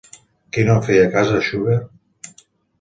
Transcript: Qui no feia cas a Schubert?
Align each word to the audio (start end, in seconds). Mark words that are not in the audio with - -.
Qui 0.55 0.63
no 0.69 0.77
feia 0.87 1.05
cas 1.17 1.35
a 1.41 1.45
Schubert? 1.51 2.45